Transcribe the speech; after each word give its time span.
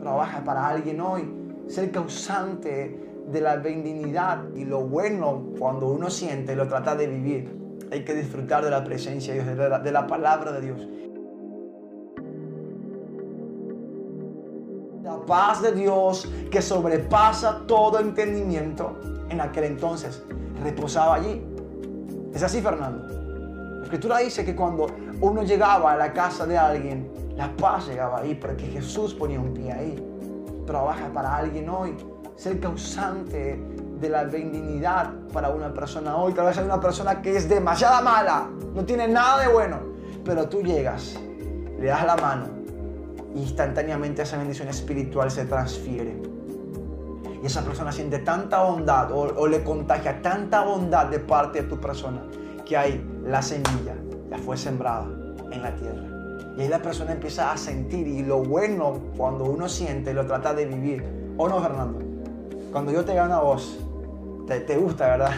Trabaja 0.00 0.44
para 0.44 0.68
alguien 0.68 1.00
hoy. 1.00 1.28
Ser 1.66 1.90
causante 1.90 3.08
de 3.30 3.40
la 3.40 3.56
benignidad 3.56 4.42
y 4.54 4.64
lo 4.64 4.80
bueno 4.80 5.50
cuando 5.58 5.88
uno 5.88 6.08
siente 6.08 6.56
lo 6.56 6.66
trata 6.66 6.94
de 6.94 7.06
vivir. 7.06 7.58
Hay 7.92 8.04
que 8.04 8.14
disfrutar 8.14 8.64
de 8.64 8.70
la 8.70 8.84
presencia 8.84 9.34
de 9.34 9.42
Dios, 9.42 9.56
de 9.56 9.68
la, 9.68 9.78
de 9.78 9.92
la 9.92 10.06
palabra 10.06 10.52
de 10.52 10.60
Dios. 10.60 10.88
La 15.02 15.24
paz 15.26 15.62
de 15.62 15.72
Dios 15.72 16.30
que 16.50 16.60
sobrepasa 16.62 17.64
todo 17.66 17.98
entendimiento 17.98 18.98
en 19.28 19.40
aquel 19.40 19.64
entonces 19.64 20.22
reposaba 20.62 21.16
allí. 21.16 21.42
Es 22.34 22.42
así, 22.42 22.60
Fernando. 22.60 23.06
La 23.78 23.84
escritura 23.84 24.18
dice 24.18 24.44
que 24.44 24.54
cuando 24.54 24.86
uno 25.20 25.42
llegaba 25.42 25.92
a 25.92 25.96
la 25.96 26.12
casa 26.12 26.46
de 26.46 26.58
alguien, 26.58 27.10
la 27.38 27.56
paz 27.56 27.86
llegaba 27.86 28.18
ahí 28.18 28.34
porque 28.34 28.66
Jesús 28.66 29.14
ponía 29.14 29.38
un 29.38 29.54
pie 29.54 29.72
ahí. 29.72 30.04
Trabaja 30.66 31.06
para 31.12 31.36
alguien 31.36 31.68
hoy. 31.68 31.96
Ser 32.34 32.58
causante 32.58 33.62
de 34.00 34.08
la 34.08 34.24
benignidad 34.24 35.12
para 35.32 35.50
una 35.50 35.72
persona 35.72 36.16
hoy. 36.16 36.32
Tal 36.32 36.46
vez 36.46 36.58
hay 36.58 36.64
una 36.64 36.80
persona 36.80 37.22
que 37.22 37.36
es 37.36 37.48
demasiado 37.48 38.02
mala, 38.02 38.48
no 38.74 38.84
tiene 38.84 39.06
nada 39.06 39.40
de 39.42 39.52
bueno, 39.52 39.78
pero 40.24 40.48
tú 40.48 40.62
llegas, 40.62 41.16
le 41.78 41.86
das 41.86 42.04
la 42.04 42.16
mano 42.16 42.46
y 43.36 43.42
instantáneamente 43.42 44.22
esa 44.22 44.36
bendición 44.36 44.66
espiritual 44.66 45.30
se 45.30 45.44
transfiere. 45.44 46.20
Y 47.40 47.46
esa 47.46 47.62
persona 47.62 47.92
siente 47.92 48.18
tanta 48.18 48.64
bondad 48.64 49.12
o, 49.12 49.20
o 49.20 49.46
le 49.46 49.62
contagia 49.62 50.20
tanta 50.22 50.64
bondad 50.64 51.06
de 51.06 51.20
parte 51.20 51.62
de 51.62 51.68
tu 51.68 51.78
persona 51.78 52.20
que 52.66 52.76
hay 52.76 53.04
la 53.24 53.42
semilla 53.42 53.94
ya 54.28 54.38
fue 54.38 54.56
sembrada 54.56 55.06
en 55.52 55.62
la 55.62 55.74
tierra. 55.76 56.17
Y 56.56 56.62
ahí 56.62 56.68
la 56.68 56.80
persona 56.80 57.12
empieza 57.12 57.52
a 57.52 57.56
sentir 57.56 58.06
y 58.06 58.22
lo 58.22 58.42
bueno 58.42 58.98
cuando 59.16 59.44
uno 59.44 59.68
siente 59.68 60.12
lo 60.12 60.26
trata 60.26 60.54
de 60.54 60.66
vivir. 60.66 61.04
¿O 61.36 61.48
no, 61.48 61.60
Fernando? 61.60 62.00
Cuando 62.72 62.92
yo 62.92 63.04
te 63.04 63.14
gano 63.14 63.34
a 63.34 63.40
vos, 63.40 63.78
te, 64.46 64.76
gusta, 64.76 65.08
¿verdad? 65.08 65.30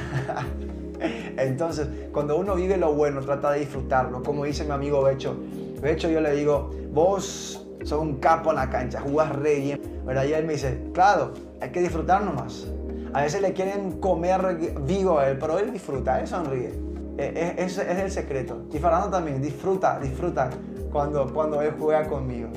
Entonces, 1.37 1.89
cuando 2.13 2.37
uno 2.37 2.55
vive 2.55 2.77
lo 2.77 2.95
bueno, 2.95 3.21
trata 3.21 3.53
de 3.53 3.61
disfrutarlo. 3.61 4.23
Como 4.23 4.45
dice 4.45 4.65
mi 4.65 4.73
amigo 4.73 5.03
Becho. 5.03 5.37
Becho, 5.81 6.09
yo 6.09 6.21
le 6.21 6.33
digo, 6.33 6.71
vos 6.93 7.67
sos 7.83 8.01
un 8.01 8.17
capo 8.17 8.51
en 8.51 8.57
la 8.57 8.71
cancha, 8.71 9.01
jugás 9.01 9.35
re 9.37 9.57
bien. 9.57 9.81
¿verdad? 10.05 10.25
Y 10.25 10.33
él 10.33 10.45
me 10.45 10.55
dice, 10.55 10.91
claro, 10.93 11.33
hay 11.61 11.71
que 11.71 11.81
disfrutar 11.81 12.23
nomás. 12.23 12.67
A 13.13 13.23
veces 13.23 13.43
le 13.43 13.53
quieren 13.53 14.01
comer 14.01 14.41
vivo 14.87 15.19
a 15.19 15.29
él, 15.29 15.39
pero 15.39 15.59
él 15.59 15.73
disfruta, 15.73 16.21
él 16.21 16.29
sonríe. 16.29 16.90
E, 17.21 17.55
e, 17.59 17.65
es, 17.65 17.79
es, 17.79 17.99
el 17.99 18.11
secreto. 18.11 18.67
Y 18.73 18.79
Fernando 18.79 19.11
también, 19.11 19.43
disfruta, 19.43 19.99
disfruta 20.01 20.51
cuando, 20.91 21.33
cuando 21.33 21.61
él 21.61 21.75
juega 21.79 22.09
conmigo. 22.09 22.49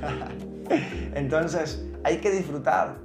Entonces, 1.14 1.84
hay 2.02 2.18
que 2.18 2.30
disfrutar 2.30 3.04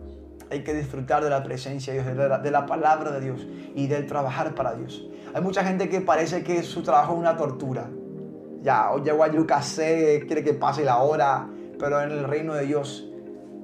hay 0.52 0.64
que 0.64 0.74
disfrutar 0.74 1.24
de 1.24 1.30
la 1.30 1.44
presencia 1.44 1.94
de 1.94 2.02
Dios, 2.02 2.44
de 2.44 2.52
la, 2.52 2.66
palabra 2.66 3.12
de 3.12 3.22
Dios 3.22 3.48
y 3.76 3.88
del 3.88 4.08
trabajar 4.08 4.56
para 4.56 4.74
Dios. 4.74 5.06
Hay 5.34 5.42
mucha 5.42 5.64
gente 5.64 5.90
que 5.90 6.02
parece 6.02 6.44
que 6.44 6.64
su 6.64 6.82
trabajo 6.82 7.14
es 7.14 7.20
una 7.20 7.38
tortura. 7.38 7.88
Ya, 8.62 8.92
hoy 8.92 9.02
llego 9.04 9.24
a 9.24 9.62
C, 9.62 10.24
quiere 10.26 10.44
que 10.44 10.54
pase 10.54 10.84
la 10.84 10.98
hora, 10.98 11.48
pero 11.78 12.02
en 12.02 12.12
el 12.12 12.24
reino 12.24 12.56
de 12.56 12.66
Dios 12.66 13.08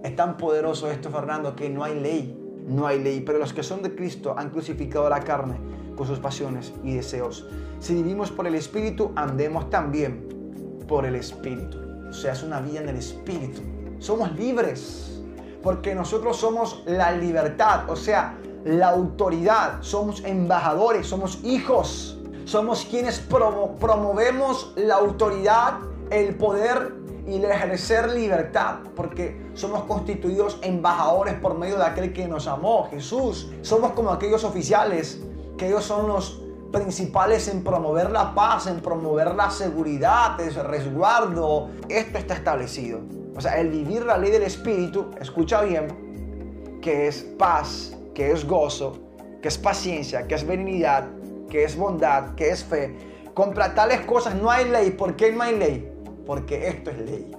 es 0.03 0.15
tan 0.15 0.37
poderoso 0.37 0.89
esto, 0.91 1.09
Fernando, 1.09 1.55
que 1.55 1.69
no 1.69 1.83
hay 1.83 1.99
ley. 1.99 2.44
No 2.65 2.87
hay 2.87 3.01
ley, 3.01 3.21
pero 3.21 3.37
los 3.37 3.53
que 3.53 3.63
son 3.63 3.83
de 3.83 3.95
Cristo 3.95 4.35
han 4.37 4.49
crucificado 4.49 5.07
la 5.09 5.21
carne 5.21 5.57
con 5.95 6.07
sus 6.07 6.19
pasiones 6.19 6.73
y 6.83 6.95
deseos. 6.95 7.47
Si 7.79 7.93
vivimos 7.93 8.31
por 8.31 8.47
el 8.47 8.55
Espíritu, 8.55 9.11
andemos 9.15 9.69
también 9.69 10.83
por 10.87 11.05
el 11.05 11.15
Espíritu. 11.15 11.77
O 12.09 12.13
sea, 12.13 12.33
es 12.33 12.43
una 12.43 12.61
vida 12.61 12.81
en 12.81 12.89
el 12.89 12.95
Espíritu. 12.97 13.61
Somos 13.99 14.35
libres 14.35 15.21
porque 15.61 15.95
nosotros 15.95 16.37
somos 16.37 16.83
la 16.85 17.11
libertad, 17.11 17.89
o 17.89 17.95
sea, 17.95 18.37
la 18.65 18.89
autoridad, 18.89 19.81
somos 19.81 20.23
embajadores, 20.23 21.07
somos 21.07 21.43
hijos, 21.43 22.19
somos 22.45 22.85
quienes 22.85 23.19
promovemos 23.19 24.73
la 24.75 24.95
autoridad, 24.95 25.79
el 26.11 26.35
poder 26.35 26.93
y 27.27 27.43
ejercer 27.43 28.11
libertad, 28.11 28.79
porque 28.95 29.49
somos 29.55 29.83
constituidos 29.85 30.59
embajadores 30.61 31.33
por 31.35 31.57
medio 31.57 31.77
de 31.77 31.85
aquel 31.85 32.13
que 32.13 32.27
nos 32.27 32.47
amó, 32.47 32.87
Jesús. 32.91 33.51
Somos 33.61 33.91
como 33.91 34.11
aquellos 34.11 34.43
oficiales, 34.43 35.21
que 35.57 35.67
ellos 35.67 35.83
son 35.83 36.07
los 36.07 36.41
principales 36.71 37.47
en 37.47 37.63
promover 37.63 38.11
la 38.11 38.35
paz, 38.35 38.67
en 38.67 38.79
promover 38.79 39.33
la 39.33 39.49
seguridad, 39.49 40.39
el 40.39 40.53
resguardo. 40.53 41.69
Esto 41.89 42.17
está 42.17 42.35
establecido. 42.35 42.99
O 43.35 43.41
sea, 43.41 43.59
el 43.59 43.69
vivir 43.69 44.05
la 44.05 44.17
ley 44.17 44.31
del 44.31 44.43
Espíritu, 44.43 45.11
escucha 45.19 45.61
bien, 45.61 46.79
que 46.81 47.07
es 47.07 47.23
paz, 47.39 47.97
que 48.13 48.31
es 48.31 48.45
gozo, 48.45 48.99
que 49.41 49.47
es 49.47 49.57
paciencia, 49.57 50.27
que 50.27 50.35
es 50.35 50.45
benignidad, 50.45 51.07
que 51.49 51.63
es 51.63 51.75
bondad, 51.75 52.35
que 52.35 52.49
es 52.49 52.63
fe. 52.63 52.95
Contra 53.33 53.73
tales 53.73 54.01
cosas 54.01 54.35
no 54.35 54.49
hay 54.49 54.69
ley. 54.69 54.91
¿Por 54.91 55.15
qué 55.15 55.31
no 55.31 55.43
hay 55.43 55.57
ley? 55.57 55.94
Porque 56.25 56.67
esto 56.67 56.91
es 56.91 56.97
ley. 56.99 57.31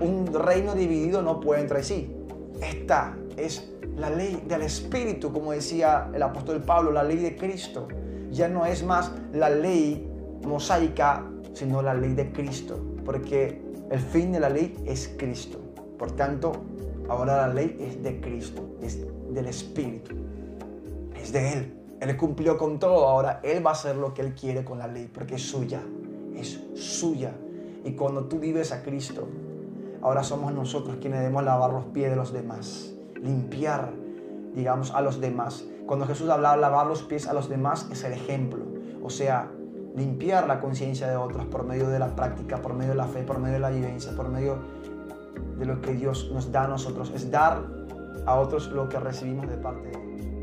Un 0.00 0.32
reino 0.32 0.74
dividido 0.74 1.22
no 1.22 1.40
puede 1.40 1.60
entre 1.60 1.82
sí. 1.82 2.14
Esta 2.60 3.16
es 3.36 3.72
la 3.96 4.10
ley 4.10 4.42
del 4.46 4.62
Espíritu, 4.62 5.32
como 5.32 5.52
decía 5.52 6.10
el 6.14 6.22
apóstol 6.22 6.62
Pablo, 6.62 6.92
la 6.92 7.02
ley 7.02 7.18
de 7.18 7.36
Cristo. 7.36 7.88
Ya 8.30 8.48
no 8.48 8.66
es 8.66 8.84
más 8.84 9.12
la 9.32 9.50
ley 9.50 10.08
mosaica, 10.46 11.24
sino 11.52 11.82
la 11.82 11.94
ley 11.94 12.14
de 12.14 12.32
Cristo. 12.32 12.78
Porque 13.04 13.60
el 13.90 14.00
fin 14.00 14.32
de 14.32 14.40
la 14.40 14.48
ley 14.48 14.74
es 14.86 15.14
Cristo. 15.18 15.58
Por 15.98 16.12
tanto, 16.12 16.52
ahora 17.08 17.46
la 17.46 17.54
ley 17.54 17.76
es 17.78 18.02
de 18.02 18.20
Cristo, 18.20 18.76
es 18.82 18.98
del 19.30 19.46
Espíritu, 19.46 20.14
es 21.20 21.32
de 21.32 21.52
Él. 21.52 21.78
Él 22.00 22.16
cumplió 22.16 22.58
con 22.58 22.78
todo, 22.78 23.06
ahora 23.06 23.40
Él 23.44 23.64
va 23.64 23.70
a 23.70 23.74
hacer 23.74 23.96
lo 23.96 24.12
que 24.12 24.22
Él 24.22 24.34
quiere 24.34 24.64
con 24.64 24.78
la 24.78 24.88
ley, 24.88 25.08
porque 25.12 25.36
es 25.36 25.42
suya, 25.42 25.80
es 26.34 26.58
suya. 26.74 27.32
Y 27.84 27.92
cuando 27.92 28.24
tú 28.24 28.38
vives 28.38 28.72
a 28.72 28.82
Cristo, 28.82 29.28
ahora 30.02 30.22
somos 30.22 30.52
nosotros 30.52 30.96
quienes 31.00 31.20
debemos 31.20 31.44
lavar 31.44 31.72
los 31.72 31.84
pies 31.86 32.10
de 32.10 32.16
los 32.16 32.32
demás, 32.32 32.94
limpiar, 33.20 33.92
digamos, 34.54 34.92
a 34.92 35.00
los 35.00 35.20
demás. 35.20 35.64
Cuando 35.86 36.06
Jesús 36.06 36.28
hablaba 36.28 36.56
lavar 36.56 36.86
los 36.86 37.02
pies 37.02 37.26
a 37.26 37.32
los 37.32 37.48
demás, 37.48 37.88
es 37.90 38.04
el 38.04 38.12
ejemplo. 38.12 38.64
O 39.02 39.10
sea, 39.10 39.50
limpiar 39.96 40.46
la 40.46 40.60
conciencia 40.60 41.08
de 41.08 41.16
otros 41.16 41.46
por 41.46 41.64
medio 41.64 41.88
de 41.88 41.98
la 41.98 42.14
práctica, 42.14 42.58
por 42.58 42.74
medio 42.74 42.90
de 42.90 42.96
la 42.96 43.06
fe, 43.06 43.22
por 43.22 43.38
medio 43.38 43.54
de 43.54 43.60
la 43.60 43.70
vivencia, 43.70 44.12
por 44.16 44.28
medio 44.28 44.58
de 45.58 45.66
lo 45.66 45.80
que 45.80 45.92
Dios 45.92 46.30
nos 46.32 46.52
da 46.52 46.64
a 46.64 46.68
nosotros. 46.68 47.12
Es 47.14 47.30
dar 47.30 47.62
a 48.26 48.38
otros 48.38 48.70
lo 48.70 48.88
que 48.88 48.98
recibimos 48.98 49.48
de 49.48 49.56
parte 49.56 49.88
de 49.88 49.90
Dios. 49.90 50.41